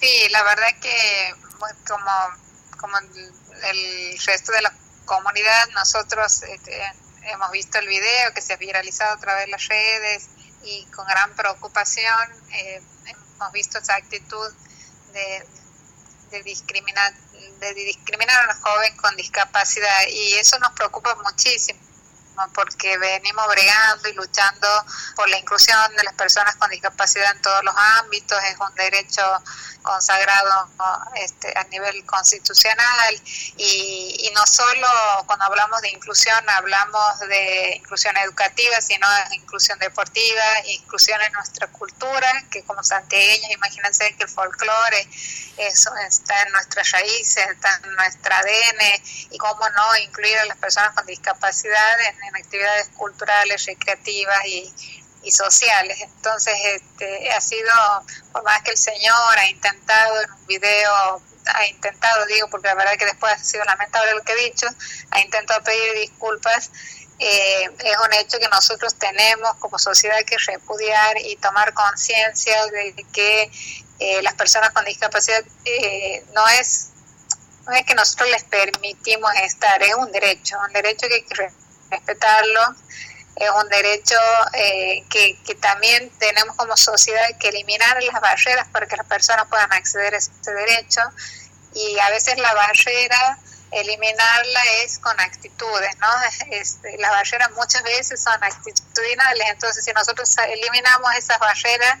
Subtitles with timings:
[0.00, 1.34] Sí, la verdad que
[1.86, 2.06] como,
[2.78, 4.72] como el resto de la
[5.06, 6.82] comunidad, nosotros este,
[7.22, 10.28] hemos visto el video que se ha viralizado a través de las redes
[10.62, 14.52] y con gran preocupación eh, hemos visto esa actitud
[15.12, 15.46] de,
[16.30, 17.14] de, discriminar,
[17.60, 21.80] de discriminar a los jóvenes con discapacidad y eso nos preocupa muchísimo
[22.52, 24.68] porque venimos bregando y luchando
[25.14, 29.22] por la inclusión de las personas con discapacidad en todos los ámbitos, es un derecho
[29.86, 30.68] consagrado
[31.14, 33.14] este, a nivel constitucional
[33.56, 34.88] y, y, no solo
[35.26, 41.68] cuando hablamos de inclusión hablamos de inclusión educativa, sino de inclusión deportiva, inclusión en nuestra
[41.68, 45.08] cultura, que como santiagueños, imagínense que el folclore
[45.56, 50.58] eso está en nuestras raíces, está en nuestra ADN y cómo no incluir a las
[50.58, 55.98] personas con discapacidad en, en actividades culturales, recreativas y y sociales.
[56.00, 57.72] Entonces, este, ha sido,
[58.32, 62.74] por más que el Señor ha intentado en un video, ha intentado, digo, porque la
[62.74, 64.66] verdad que después ha sido lamentable lo que he dicho,
[65.10, 66.70] ha intentado pedir disculpas,
[67.18, 72.94] eh, es un hecho que nosotros tenemos como sociedad que repudiar y tomar conciencia de
[73.12, 73.50] que
[73.98, 76.90] eh, las personas con discapacidad eh, no es
[77.66, 81.50] no es que nosotros les permitimos estar, es un derecho, un derecho que hay que
[81.90, 82.60] respetarlo,
[83.36, 84.16] es un derecho
[84.54, 89.46] eh, que, que, también tenemos como sociedad que eliminar las barreras para que las personas
[89.48, 91.00] puedan acceder a ese derecho
[91.74, 93.38] y a veces la barrera
[93.72, 96.08] eliminarla es con actitudes, ¿no?
[96.50, 101.98] Este, las barreras muchas veces son actitudinales, entonces si nosotros eliminamos esas barreras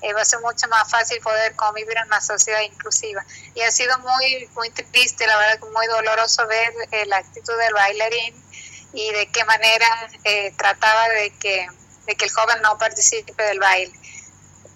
[0.00, 3.24] eh, va a ser mucho más fácil poder convivir en una sociedad inclusiva.
[3.54, 7.74] Y ha sido muy, muy triste, la verdad, muy doloroso ver eh, la actitud del
[7.74, 8.48] bailarín
[8.92, 9.86] y de qué manera
[10.24, 11.66] eh, trataba de que,
[12.06, 13.92] de que el joven no participe del baile.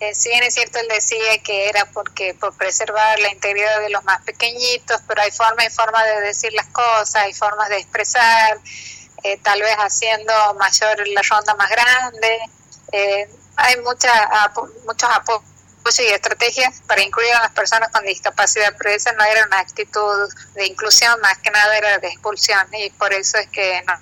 [0.00, 3.90] Eh, si bien es cierto, él decía que era porque por preservar la integridad de
[3.90, 7.78] los más pequeñitos, pero hay forma y forma de decir las cosas, hay formas de
[7.78, 8.58] expresar,
[9.22, 12.38] eh, tal vez haciendo mayor la ronda más grande.
[13.56, 14.50] hay mucha,
[14.86, 15.52] muchos apoyos
[15.98, 20.28] y estrategias para incluir a las personas con discapacidad, pero esa no era una actitud
[20.54, 23.98] de inclusión, más que nada era de expulsión y por eso es que nos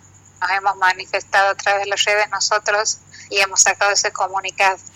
[0.57, 2.99] hemos manifestado a través de las redes nosotros
[3.31, 4.79] y hemos sacado ese comunicado.